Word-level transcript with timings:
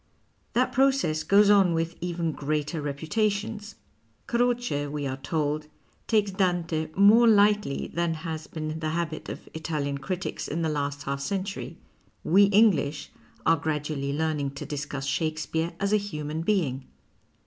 That 0.53 0.71
process 0.71 1.21
goes 1.21 1.51
on 1.51 1.75
with 1.75 1.95
even 2.01 2.31
greater 2.31 2.81
reputations. 2.81 3.75
Croce, 4.25 4.87
we 4.87 5.05
are 5.05 5.17
told, 5.17 5.67
takes 6.07 6.31
Dante 6.31 6.87
more 6.95 7.27
lightly 7.27 7.85
than 7.93 8.15
has 8.15 8.47
been 8.47 8.79
the 8.79 8.89
habit 8.97 9.29
of 9.29 9.47
Italian 9.53 9.99
critics 9.99 10.47
in 10.47 10.63
the 10.63 10.69
last 10.69 11.03
half 11.03 11.19
century. 11.19 11.77
We 12.23 12.45
English 12.45 13.11
are 13.45 13.57
gradually 13.57 14.11
learning 14.11 14.55
to 14.55 14.65
discuss 14.65 15.05
Shakespeare 15.05 15.73
as 15.79 15.93
a 15.93 15.97
human 15.97 16.41
being. 16.41 16.87